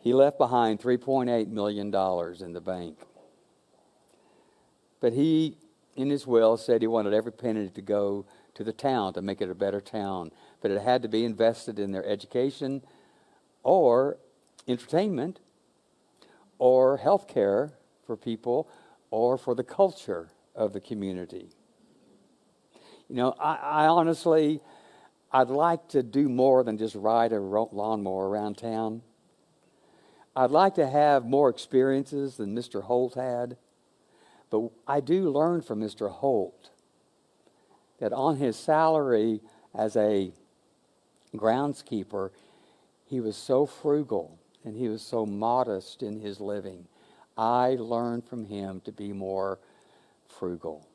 he 0.00 0.12
left 0.12 0.38
behind 0.38 0.80
$3.8 0.80 1.48
million 1.48 1.86
in 1.86 2.52
the 2.52 2.60
bank. 2.60 2.98
But 5.00 5.12
he, 5.12 5.56
in 5.94 6.10
his 6.10 6.26
will, 6.26 6.56
said 6.56 6.80
he 6.80 6.88
wanted 6.88 7.14
every 7.14 7.32
penny 7.32 7.68
to 7.68 7.82
go 7.82 8.26
to 8.56 8.64
the 8.64 8.72
town 8.72 9.12
to 9.14 9.22
make 9.22 9.40
it 9.40 9.50
a 9.50 9.54
better 9.54 9.80
town. 9.80 10.32
But 10.60 10.70
it 10.70 10.82
had 10.82 11.02
to 11.02 11.08
be 11.08 11.24
invested 11.24 11.78
in 11.78 11.92
their 11.92 12.04
education 12.04 12.82
or 13.62 14.18
entertainment 14.66 15.40
or 16.58 16.96
health 16.96 17.28
care 17.28 17.72
for 18.06 18.16
people 18.16 18.68
or 19.10 19.38
for 19.38 19.54
the 19.54 19.62
culture 19.62 20.30
of 20.54 20.72
the 20.72 20.80
community. 20.80 21.50
You 23.08 23.16
know, 23.16 23.34
I, 23.38 23.54
I, 23.56 23.86
honestly, 23.86 24.60
I'd 25.30 25.48
like 25.48 25.88
to 25.88 26.02
do 26.02 26.28
more 26.28 26.64
than 26.64 26.78
just 26.78 26.94
ride 26.94 27.32
a 27.32 27.40
lawnmower 27.40 28.28
around 28.28 28.56
town. 28.56 29.02
I'd 30.34 30.50
like 30.50 30.74
to 30.74 30.86
have 30.88 31.24
more 31.24 31.48
experiences 31.48 32.36
than 32.36 32.54
Mr. 32.54 32.82
Holt 32.82 33.14
had. 33.14 33.56
But 34.50 34.70
I 34.86 35.00
do 35.00 35.30
learn 35.30 35.62
from 35.62 35.80
Mr. 35.80 36.10
Holt 36.10 36.70
that 37.98 38.12
on 38.12 38.36
his 38.36 38.56
salary 38.56 39.40
as 39.74 39.96
a 39.96 40.32
groundskeeper, 41.34 42.30
he 43.06 43.20
was 43.20 43.36
so 43.36 43.66
frugal 43.66 44.38
and 44.64 44.76
he 44.76 44.88
was 44.88 45.02
so 45.02 45.24
modest 45.24 46.02
in 46.02 46.20
his 46.20 46.40
living. 46.40 46.86
I 47.36 47.76
learned 47.78 48.26
from 48.26 48.44
him 48.46 48.80
to 48.84 48.92
be 48.92 49.12
more 49.12 49.58
frugal, 50.28 50.86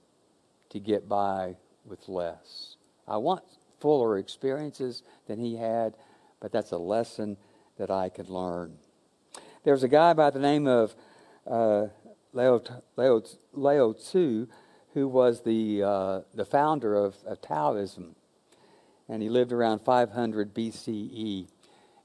to 0.70 0.80
get 0.80 1.08
by 1.08 1.56
with 1.86 2.10
less. 2.10 2.76
I 3.08 3.18
want 3.18 3.44
fuller 3.80 4.18
experiences 4.18 5.04
than 5.28 5.40
he 5.40 5.56
had, 5.56 5.96
but 6.40 6.52
that's 6.52 6.72
a 6.72 6.78
lesson 6.78 7.38
that 7.78 7.90
I 7.90 8.10
could 8.10 8.30
learn. 8.30 8.78
There's 9.64 9.84
a 9.84 9.88
guy 9.88 10.14
by 10.14 10.30
the 10.30 10.40
name 10.40 10.68
of 10.68 10.96
uh, 11.48 11.88
Leo, 12.34 12.62
Leo, 12.96 13.24
Leo 13.54 13.94
Tzu, 13.94 14.48
who 14.94 15.08
was 15.08 15.42
the, 15.42 15.84
uh, 15.84 16.22
the 16.34 16.46
founder 16.46 16.96
of, 16.96 17.16
of 17.26 17.42
Taoism, 17.42 18.16
and 19.08 19.22
he 19.22 19.30
lived 19.30 19.52
around 19.52 19.80
500 19.80 20.54
BCE. 20.54 21.48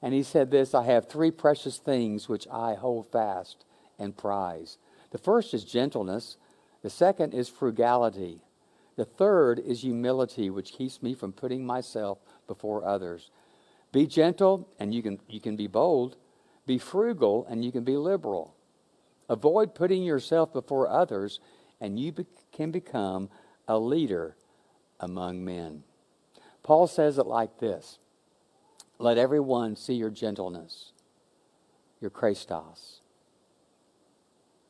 And 0.02 0.14
he 0.14 0.22
said 0.22 0.50
this 0.50 0.74
I 0.74 0.84
have 0.84 1.08
three 1.08 1.30
precious 1.30 1.78
things 1.78 2.28
which 2.28 2.46
I 2.48 2.74
hold 2.74 3.10
fast 3.10 3.64
and 3.98 4.16
prize. 4.16 4.78
The 5.10 5.18
first 5.18 5.54
is 5.54 5.64
gentleness, 5.64 6.36
the 6.82 6.90
second 6.90 7.34
is 7.34 7.48
frugality, 7.48 8.40
the 8.96 9.04
third 9.04 9.58
is 9.58 9.82
humility, 9.82 10.50
which 10.50 10.72
keeps 10.72 11.02
me 11.02 11.14
from 11.14 11.32
putting 11.32 11.66
myself 11.66 12.18
before 12.46 12.84
others. 12.84 13.30
Be 13.92 14.06
gentle, 14.06 14.68
and 14.78 14.94
you 14.94 15.02
can, 15.02 15.20
you 15.28 15.40
can 15.40 15.56
be 15.56 15.66
bold. 15.66 16.16
Be 16.66 16.78
frugal, 16.78 17.46
and 17.48 17.64
you 17.64 17.70
can 17.70 17.84
be 17.84 17.96
liberal. 17.96 18.54
Avoid 19.28 19.74
putting 19.74 20.02
yourself 20.02 20.52
before 20.52 20.88
others, 20.88 21.40
and 21.80 21.98
you 21.98 22.12
be- 22.12 22.26
can 22.52 22.70
become 22.70 23.28
a 23.68 23.78
leader 23.78 24.36
among 25.00 25.44
men. 25.44 25.82
Paul 26.62 26.86
says 26.86 27.18
it 27.18 27.26
like 27.26 27.58
this 27.58 27.98
let 28.98 29.18
everyone 29.18 29.76
see 29.76 29.94
your 29.94 30.10
gentleness, 30.10 30.92
your 32.00 32.10
Christos. 32.10 33.00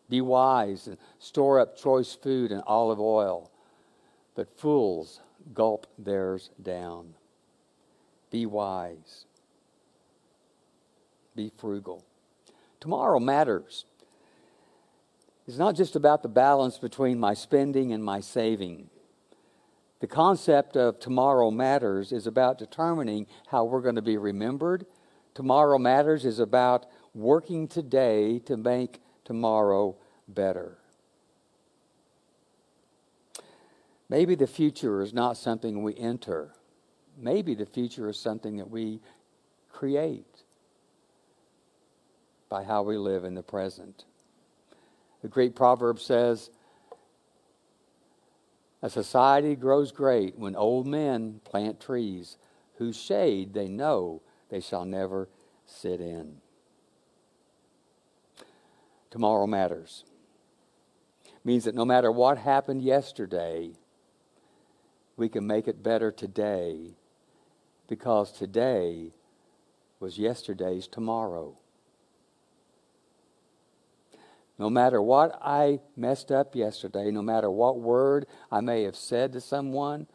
Be 0.08 0.20
wise 0.20 0.86
and 0.86 0.98
store 1.18 1.58
up 1.58 1.76
choice 1.76 2.14
food 2.14 2.52
and 2.52 2.62
olive 2.66 3.00
oil, 3.00 3.50
but 4.34 4.58
fools 4.58 5.20
gulp 5.52 5.86
theirs 5.98 6.50
down. 6.60 7.14
Be 8.30 8.46
wise. 8.46 9.24
Be 11.34 11.50
frugal. 11.56 12.04
Tomorrow 12.80 13.20
matters. 13.20 13.84
It's 15.46 15.58
not 15.58 15.76
just 15.76 15.94
about 15.94 16.22
the 16.22 16.28
balance 16.28 16.78
between 16.78 17.20
my 17.20 17.34
spending 17.34 17.92
and 17.92 18.02
my 18.04 18.20
saving. 18.20 18.90
The 20.00 20.06
concept 20.06 20.76
of 20.76 20.98
tomorrow 20.98 21.50
matters 21.50 22.12
is 22.12 22.26
about 22.26 22.58
determining 22.58 23.26
how 23.48 23.64
we're 23.64 23.80
going 23.80 23.94
to 23.94 24.02
be 24.02 24.18
remembered. 24.18 24.86
Tomorrow 25.34 25.78
matters 25.78 26.24
is 26.24 26.38
about 26.38 26.86
working 27.14 27.68
today 27.68 28.40
to 28.40 28.56
make 28.56 29.00
tomorrow 29.24 29.96
better. 30.28 30.78
Maybe 34.08 34.34
the 34.34 34.46
future 34.46 35.00
is 35.00 35.14
not 35.14 35.36
something 35.36 35.82
we 35.82 35.96
enter. 35.96 36.52
Maybe 37.16 37.54
the 37.54 37.66
future 37.66 38.08
is 38.08 38.18
something 38.18 38.56
that 38.58 38.70
we 38.70 39.00
create 39.72 40.42
by 42.48 42.64
how 42.64 42.82
we 42.82 42.98
live 42.98 43.24
in 43.24 43.34
the 43.34 43.42
present. 43.42 44.04
The 45.26 45.30
great 45.30 45.56
proverb 45.56 45.98
says, 45.98 46.50
a 48.80 48.88
society 48.88 49.56
grows 49.56 49.90
great 49.90 50.38
when 50.38 50.54
old 50.54 50.86
men 50.86 51.40
plant 51.42 51.80
trees 51.80 52.36
whose 52.76 52.96
shade 52.96 53.52
they 53.52 53.66
know 53.66 54.22
they 54.50 54.60
shall 54.60 54.84
never 54.84 55.28
sit 55.64 56.00
in. 56.00 56.36
Tomorrow 59.10 59.48
matters. 59.48 60.04
Means 61.42 61.64
that 61.64 61.74
no 61.74 61.84
matter 61.84 62.12
what 62.12 62.38
happened 62.38 62.82
yesterday, 62.82 63.72
we 65.16 65.28
can 65.28 65.44
make 65.44 65.66
it 65.66 65.82
better 65.82 66.12
today 66.12 66.94
because 67.88 68.30
today 68.30 69.10
was 69.98 70.18
yesterday's 70.18 70.86
tomorrow. 70.86 71.58
No 74.58 74.70
matter 74.70 75.02
what 75.02 75.38
I 75.42 75.80
messed 75.96 76.32
up 76.32 76.56
yesterday, 76.56 77.10
no 77.10 77.22
matter 77.22 77.50
what 77.50 77.78
word 77.78 78.26
I 78.50 78.60
may 78.60 78.84
have 78.84 78.96
said 78.96 79.32
to 79.32 79.40
someone, 79.40 80.06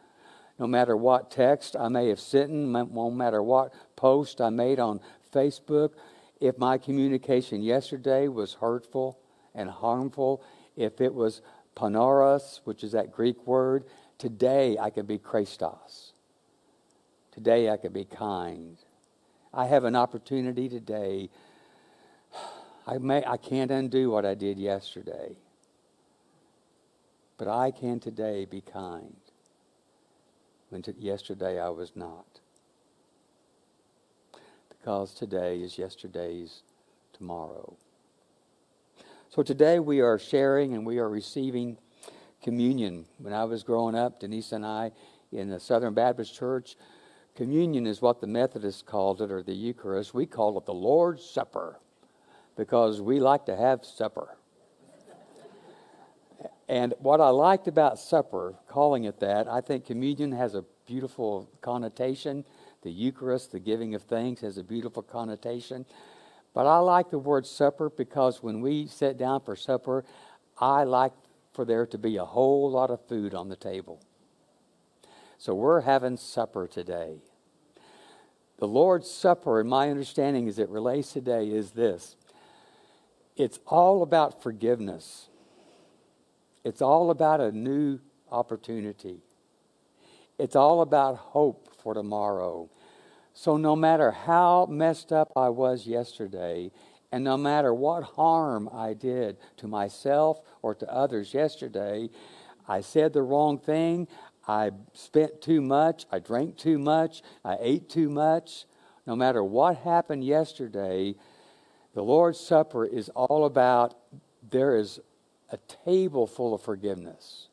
no 0.57 0.67
matter 0.67 0.97
what 0.97 1.31
text 1.31 1.75
I 1.75 1.89
may 1.89 2.09
have 2.09 2.19
sent, 2.19 2.51
no 2.51 3.11
matter 3.11 3.41
what 3.41 3.73
post 3.95 4.41
I 4.41 4.49
made 4.49 4.79
on 4.79 4.99
Facebook, 5.33 5.91
if 6.39 6.57
my 6.57 6.77
communication 6.77 7.61
yesterday 7.61 8.27
was 8.27 8.55
hurtful 8.55 9.19
and 9.53 9.69
harmful, 9.69 10.43
if 10.75 11.01
it 11.01 11.13
was 11.13 11.41
panoros, 11.75 12.61
which 12.63 12.83
is 12.83 12.93
that 12.93 13.11
Greek 13.11 13.45
word, 13.45 13.85
today 14.17 14.77
I 14.79 14.89
can 14.89 15.05
be 15.05 15.17
Christos. 15.19 16.13
Today 17.31 17.69
I 17.69 17.77
can 17.77 17.93
be 17.93 18.05
kind. 18.05 18.77
I 19.53 19.67
have 19.67 19.83
an 19.83 19.95
opportunity 19.95 20.67
today 20.67 21.29
I, 22.87 22.97
may, 22.97 23.23
I 23.25 23.37
can't 23.37 23.71
undo 23.71 24.09
what 24.09 24.25
I 24.25 24.33
did 24.33 24.57
yesterday. 24.57 25.37
But 27.37 27.47
I 27.47 27.71
can 27.71 27.99
today 27.99 28.45
be 28.45 28.61
kind 28.61 29.15
when 30.69 30.83
yesterday 30.97 31.59
I 31.59 31.69
was 31.69 31.91
not. 31.95 32.39
Because 34.69 35.13
today 35.13 35.59
is 35.59 35.77
yesterday's 35.77 36.63
tomorrow. 37.13 37.75
So 39.29 39.43
today 39.43 39.79
we 39.79 40.01
are 40.01 40.17
sharing 40.17 40.73
and 40.73 40.85
we 40.85 40.97
are 40.97 41.09
receiving 41.09 41.77
communion. 42.43 43.05
When 43.17 43.33
I 43.33 43.43
was 43.43 43.63
growing 43.63 43.95
up, 43.95 44.19
Denise 44.19 44.51
and 44.51 44.65
I 44.65 44.91
in 45.31 45.49
the 45.49 45.59
Southern 45.59 45.93
Baptist 45.93 46.35
Church, 46.35 46.75
communion 47.35 47.85
is 47.85 48.01
what 48.01 48.21
the 48.21 48.27
Methodists 48.27 48.81
called 48.81 49.21
it, 49.21 49.31
or 49.31 49.43
the 49.43 49.53
Eucharist. 49.53 50.13
We 50.13 50.25
call 50.25 50.57
it 50.57 50.65
the 50.65 50.73
Lord's 50.73 51.23
Supper 51.23 51.79
because 52.55 53.01
we 53.01 53.19
like 53.19 53.45
to 53.45 53.55
have 53.55 53.85
supper. 53.85 54.37
and 56.67 56.93
what 56.99 57.21
I 57.21 57.29
liked 57.29 57.67
about 57.67 57.99
supper, 57.99 58.55
calling 58.67 59.05
it 59.05 59.19
that, 59.19 59.47
I 59.47 59.61
think 59.61 59.85
communion 59.85 60.31
has 60.31 60.55
a 60.55 60.63
beautiful 60.85 61.49
connotation. 61.61 62.45
The 62.81 62.91
Eucharist, 62.91 63.51
the 63.51 63.59
giving 63.59 63.95
of 63.95 64.03
things, 64.03 64.41
has 64.41 64.57
a 64.57 64.63
beautiful 64.63 65.03
connotation. 65.03 65.85
But 66.53 66.67
I 66.67 66.79
like 66.79 67.09
the 67.09 67.19
word 67.19 67.45
supper 67.45 67.89
because 67.89 68.43
when 68.43 68.61
we 68.61 68.87
sit 68.87 69.17
down 69.17 69.41
for 69.41 69.55
supper, 69.55 70.03
I 70.57 70.83
like 70.83 71.13
for 71.53 71.65
there 71.65 71.85
to 71.85 71.97
be 71.97 72.17
a 72.17 72.25
whole 72.25 72.69
lot 72.69 72.89
of 72.89 73.05
food 73.07 73.33
on 73.33 73.49
the 73.49 73.55
table. 73.55 74.01
So 75.37 75.55
we're 75.55 75.81
having 75.81 76.17
supper 76.17 76.67
today. 76.67 77.21
The 78.59 78.67
Lord's 78.67 79.09
Supper, 79.09 79.59
in 79.59 79.67
my 79.67 79.89
understanding 79.89 80.47
as 80.47 80.59
it 80.59 80.69
relates 80.69 81.13
today, 81.13 81.49
is 81.49 81.71
this 81.71 82.15
it's 83.35 83.59
all 83.65 84.03
about 84.03 84.41
forgiveness. 84.41 85.27
It's 86.63 86.81
all 86.81 87.09
about 87.09 87.41
a 87.41 87.51
new 87.51 87.99
opportunity. 88.31 89.19
It's 90.37 90.55
all 90.55 90.81
about 90.81 91.17
hope 91.17 91.69
for 91.81 91.93
tomorrow. 91.93 92.69
So, 93.33 93.57
no 93.57 93.75
matter 93.75 94.11
how 94.11 94.67
messed 94.69 95.11
up 95.11 95.31
I 95.35 95.49
was 95.49 95.87
yesterday, 95.87 96.71
and 97.11 97.23
no 97.23 97.37
matter 97.37 97.73
what 97.73 98.03
harm 98.03 98.69
I 98.73 98.93
did 98.93 99.37
to 99.57 99.67
myself 99.67 100.41
or 100.61 100.75
to 100.75 100.93
others 100.93 101.33
yesterday, 101.33 102.09
I 102.67 102.81
said 102.81 103.13
the 103.13 103.21
wrong 103.21 103.57
thing, 103.57 104.07
I 104.47 104.71
spent 104.93 105.41
too 105.41 105.61
much, 105.61 106.05
I 106.11 106.19
drank 106.19 106.57
too 106.57 106.77
much, 106.77 107.21
I 107.43 107.57
ate 107.59 107.89
too 107.89 108.09
much. 108.09 108.65
No 109.05 109.15
matter 109.15 109.43
what 109.43 109.77
happened 109.77 110.23
yesterday, 110.23 111.15
the 111.93 112.03
Lord's 112.03 112.39
Supper 112.39 112.85
is 112.85 113.09
all 113.09 113.45
about 113.45 113.95
there 114.49 114.75
is 114.75 114.99
a 115.51 115.57
table 115.85 116.27
full 116.27 116.53
of 116.53 116.61
forgiveness. 116.61 117.47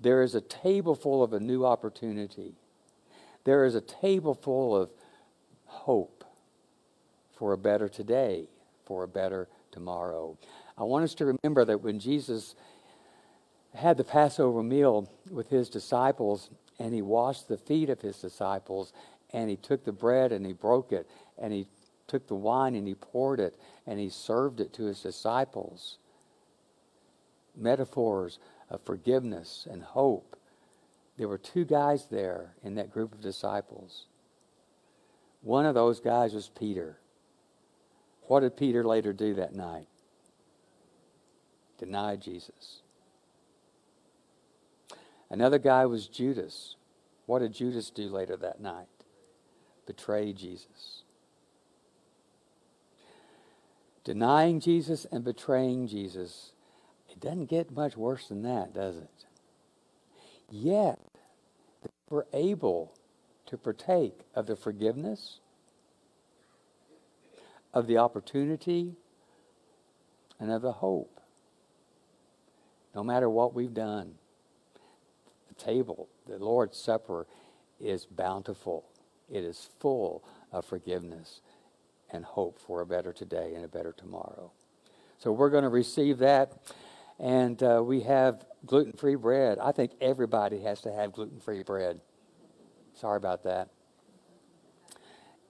There 0.00 0.22
is 0.22 0.34
a 0.34 0.40
table 0.40 0.94
full 0.94 1.22
of 1.22 1.32
a 1.32 1.40
new 1.40 1.64
opportunity. 1.64 2.54
There 3.44 3.64
is 3.64 3.74
a 3.74 3.80
table 3.80 4.34
full 4.34 4.76
of 4.76 4.90
hope 5.66 6.24
for 7.36 7.52
a 7.52 7.58
better 7.58 7.88
today, 7.88 8.46
for 8.84 9.04
a 9.04 9.08
better 9.08 9.48
tomorrow. 9.70 10.36
I 10.76 10.82
want 10.84 11.04
us 11.04 11.14
to 11.14 11.26
remember 11.26 11.64
that 11.64 11.82
when 11.82 12.00
Jesus 12.00 12.54
had 13.74 13.96
the 13.96 14.04
Passover 14.04 14.62
meal 14.62 15.10
with 15.30 15.48
his 15.48 15.68
disciples 15.68 16.50
and 16.78 16.92
he 16.92 17.02
washed 17.02 17.48
the 17.48 17.56
feet 17.56 17.90
of 17.90 18.00
his 18.00 18.16
disciples 18.18 18.92
and 19.32 19.48
he 19.48 19.56
took 19.56 19.84
the 19.84 19.92
bread 19.92 20.32
and 20.32 20.44
he 20.44 20.52
broke 20.52 20.92
it 20.92 21.08
and 21.38 21.52
he 21.52 21.66
took 22.12 22.26
the 22.28 22.34
wine 22.34 22.74
and 22.74 22.86
he 22.86 22.94
poured 22.94 23.40
it 23.40 23.56
and 23.86 23.98
he 23.98 24.10
served 24.10 24.60
it 24.60 24.74
to 24.74 24.84
his 24.84 25.00
disciples. 25.00 25.96
Metaphors 27.56 28.38
of 28.68 28.82
forgiveness 28.82 29.66
and 29.70 29.82
hope. 29.82 30.36
There 31.16 31.26
were 31.26 31.38
two 31.38 31.64
guys 31.64 32.08
there 32.10 32.52
in 32.62 32.74
that 32.74 32.90
group 32.90 33.14
of 33.14 33.22
disciples. 33.22 34.08
One 35.40 35.64
of 35.64 35.74
those 35.74 36.00
guys 36.00 36.34
was 36.34 36.50
Peter. 36.50 36.98
What 38.24 38.40
did 38.40 38.58
Peter 38.58 38.84
later 38.84 39.14
do 39.14 39.32
that 39.34 39.54
night? 39.54 39.88
Deny 41.78 42.16
Jesus. 42.16 42.82
Another 45.30 45.58
guy 45.58 45.86
was 45.86 46.08
Judas. 46.08 46.76
What 47.24 47.38
did 47.38 47.54
Judas 47.54 47.88
do 47.88 48.02
later 48.08 48.36
that 48.36 48.60
night? 48.60 48.86
Betray 49.86 50.34
Jesus. 50.34 51.01
Denying 54.04 54.60
Jesus 54.60 55.06
and 55.10 55.24
betraying 55.24 55.86
Jesus. 55.86 56.52
It 57.10 57.20
doesn't 57.20 57.46
get 57.46 57.70
much 57.70 57.96
worse 57.96 58.28
than 58.28 58.42
that, 58.42 58.74
does 58.74 58.96
it? 58.96 59.26
Yet, 60.50 60.98
we're 62.08 62.26
able 62.32 62.92
to 63.46 63.56
partake 63.56 64.20
of 64.34 64.46
the 64.46 64.56
forgiveness, 64.56 65.38
of 67.72 67.86
the 67.86 67.98
opportunity, 67.98 68.94
and 70.38 70.50
of 70.50 70.62
the 70.62 70.72
hope. 70.72 71.20
No 72.94 73.02
matter 73.02 73.30
what 73.30 73.54
we've 73.54 73.72
done, 73.72 74.14
the 75.48 75.54
table, 75.54 76.08
the 76.26 76.38
Lord's 76.38 76.76
Supper, 76.76 77.26
is 77.80 78.04
bountiful. 78.04 78.84
It 79.30 79.44
is 79.44 79.68
full 79.80 80.22
of 80.52 80.64
forgiveness 80.64 81.40
and 82.12 82.24
hope 82.24 82.58
for 82.58 82.80
a 82.80 82.86
better 82.86 83.12
today 83.12 83.52
and 83.54 83.64
a 83.64 83.68
better 83.68 83.92
tomorrow. 83.92 84.52
So 85.18 85.32
we're 85.32 85.50
going 85.50 85.62
to 85.64 85.68
receive 85.68 86.18
that. 86.18 86.52
And 87.18 87.62
uh, 87.62 87.82
we 87.84 88.00
have 88.00 88.44
gluten 88.66 88.92
free 88.92 89.14
bread. 89.14 89.58
I 89.58 89.72
think 89.72 89.92
everybody 90.00 90.62
has 90.62 90.80
to 90.82 90.92
have 90.92 91.12
gluten 91.12 91.40
free 91.40 91.62
bread. 91.62 92.00
Sorry 92.94 93.16
about 93.16 93.44
that. 93.44 93.68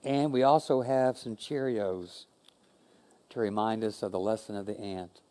And 0.03 0.31
we 0.31 0.43
also 0.43 0.81
have 0.81 1.17
some 1.17 1.35
Cheerios 1.35 2.25
to 3.29 3.39
remind 3.39 3.83
us 3.83 4.03
of 4.03 4.11
the 4.11 4.19
lesson 4.19 4.55
of 4.55 4.65
the 4.65 4.79
ant. 4.79 5.21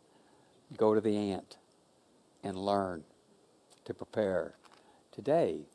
Go 0.77 0.95
to 0.95 1.01
the 1.01 1.16
ant 1.16 1.57
and 2.42 2.57
learn 2.57 3.05
to 3.85 3.95
prepare 3.95 4.55
today 5.12 5.66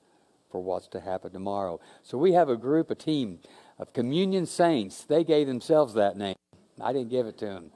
for 0.50 0.62
what's 0.62 0.88
to 0.88 1.00
happen 1.00 1.32
tomorrow. 1.32 1.80
So 2.04 2.18
we 2.18 2.34
have 2.34 2.50
a 2.50 2.58
group, 2.58 2.90
a 2.90 2.96
team 2.96 3.40
of 3.80 3.94
communion 3.94 4.46
saints. 4.46 5.04
They 5.04 5.24
gave 5.24 5.48
themselves 5.48 5.94
that 5.96 6.18
name. 6.18 6.36
I 6.82 6.94
didn't 6.94 7.10
give 7.10 7.26
it 7.26 7.38
to 7.40 7.46
them. 7.46 7.72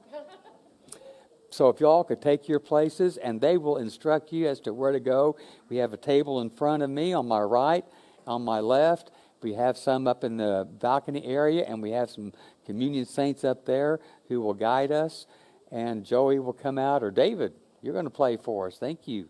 So 1.49 1.67
if 1.67 1.81
y'all 1.81 2.05
could 2.05 2.21
take 2.21 2.47
your 2.47 2.61
places 2.61 3.17
and 3.17 3.41
they 3.41 3.57
will 3.57 3.77
instruct 3.77 4.31
you 4.31 4.47
as 4.47 4.61
to 4.61 4.73
where 4.73 4.93
to 4.93 5.01
go. 5.01 5.35
We 5.69 5.77
have 5.77 5.91
a 5.91 5.97
table 5.97 6.39
in 6.39 6.49
front 6.49 6.81
of 6.81 6.89
me 6.89 7.11
on 7.11 7.27
my 7.27 7.41
right, 7.41 7.83
on 8.25 8.43
my 8.43 8.61
left. 8.61 9.11
We 9.43 9.53
have 9.55 9.77
some 9.77 10.07
up 10.07 10.23
in 10.23 10.37
the 10.37 10.67
balcony 10.79 11.25
area 11.25 11.65
and 11.67 11.81
we 11.81 11.91
have 11.91 12.09
some 12.09 12.31
communion 12.65 13.05
saints 13.05 13.43
up 13.43 13.65
there 13.65 13.99
who 14.29 14.39
will 14.39 14.53
guide 14.53 14.91
us. 14.93 15.25
And 15.71 16.05
Joey 16.05 16.39
will 16.39 16.53
come 16.53 16.77
out, 16.77 17.01
or 17.01 17.11
David, 17.11 17.53
you're 17.81 17.93
going 17.93 18.05
to 18.05 18.09
play 18.11 18.37
for 18.37 18.67
us. 18.67 18.77
Thank 18.77 19.07
you. 19.07 19.29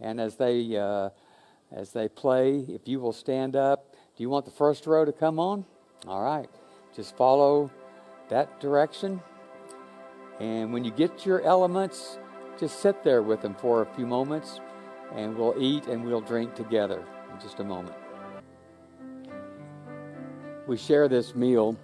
And 0.00 0.20
as 0.20 0.36
they 0.36 0.76
uh, 0.76 1.10
as 1.72 1.92
they 1.92 2.08
play, 2.08 2.64
if 2.68 2.86
you 2.86 3.00
will 3.00 3.12
stand 3.12 3.56
up, 3.56 3.94
do 4.16 4.22
you 4.22 4.30
want 4.30 4.44
the 4.44 4.50
first 4.50 4.86
row 4.86 5.04
to 5.04 5.12
come 5.12 5.38
on? 5.38 5.64
All 6.06 6.22
right. 6.22 6.48
Just 6.94 7.16
follow 7.16 7.70
that 8.28 8.60
direction. 8.60 9.20
And 10.40 10.72
when 10.72 10.84
you 10.84 10.90
get 10.90 11.26
your 11.26 11.42
elements, 11.42 12.18
just 12.58 12.80
sit 12.80 13.04
there 13.04 13.22
with 13.22 13.42
them 13.42 13.54
for 13.54 13.82
a 13.82 13.86
few 13.94 14.06
moments 14.06 14.60
and 15.14 15.36
we'll 15.36 15.54
eat 15.58 15.86
and 15.86 16.04
we'll 16.04 16.20
drink 16.20 16.54
together 16.54 17.04
in 17.32 17.40
just 17.40 17.60
a 17.60 17.64
moment. 17.64 17.96
We 20.66 20.76
share 20.76 21.08
this 21.08 21.34
meal 21.34 21.76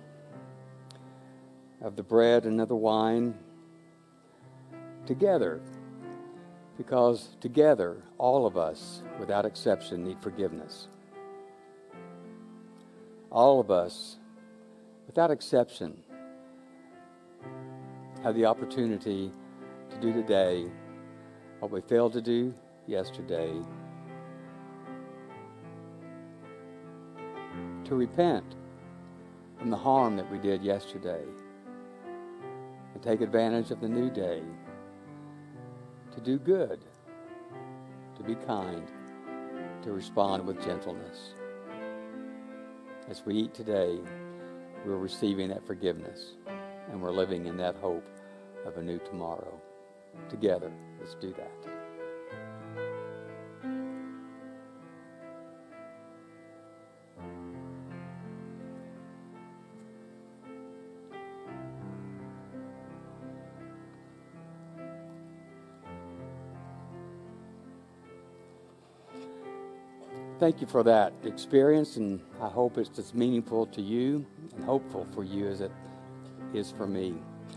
of 1.83 1.97
the 1.97 2.03
bread 2.03 2.45
and 2.45 2.61
of 2.61 2.69
the 2.69 2.77
wine 2.77 3.35
together 5.07 5.61
because 6.77 7.37
together, 7.41 8.03
all 8.19 8.47
of 8.47 8.57
us, 8.57 9.03
without 9.19 9.47
exception, 9.47 10.05
need 10.05 10.21
forgiveness. 10.21 10.89
All 13.37 13.61
of 13.61 13.71
us, 13.71 14.17
without 15.07 15.31
exception, 15.31 16.03
have 18.23 18.35
the 18.35 18.47
opportunity 18.47 19.31
to 19.91 20.01
do 20.01 20.11
today 20.11 20.65
what 21.59 21.71
we 21.71 21.83
failed 21.83 22.15
to 22.15 22.23
do 22.23 22.55
yesterday. 22.87 23.53
To 27.85 27.95
repent 27.95 28.55
from 29.59 29.69
the 29.69 29.77
harm 29.77 30.17
that 30.17 30.33
we 30.33 30.39
did 30.39 30.63
yesterday 30.63 31.23
and 32.95 33.03
take 33.03 33.21
advantage 33.21 33.71
of 33.71 33.83
the 33.83 33.89
new 33.89 34.09
day 34.09 34.41
to 36.15 36.21
do 36.23 36.39
good, 36.39 36.81
to 38.17 38.23
be 38.23 38.35
kind, 38.35 38.91
to 39.83 39.93
respond 39.93 40.47
with 40.47 40.65
gentleness. 40.65 41.36
As 43.09 43.25
we 43.25 43.37
eat 43.37 43.55
today, 43.55 44.01
we're 44.85 44.97
receiving 44.97 45.49
that 45.51 45.65
forgiveness 45.65 46.33
and 46.91 47.01
we're 47.01 47.13
living 47.13 47.47
in 47.47 47.57
that 47.59 47.77
hope 47.77 48.05
of 48.65 48.79
a 48.79 48.83
new 48.83 48.99
tomorrow. 48.99 49.61
Together, 50.29 50.73
let's 50.99 51.15
do 51.15 51.33
that. 51.35 51.66
Thank 70.47 70.61
you 70.61 70.69
for 70.69 70.85
that 70.85 71.13
experience, 71.25 71.97
and 71.97 72.21
I 72.41 72.47
hope 72.47 72.79
it's 72.79 72.97
as 73.01 73.13
meaningful 73.13 73.67
to 73.67 73.83
you 73.83 74.25
and 74.55 74.65
hopeful 74.65 75.05
for 75.13 75.25
you 75.25 75.49
as 75.49 75.61
it 75.61 75.73
is 76.55 76.71
for 76.71 76.87
me. 76.87 77.17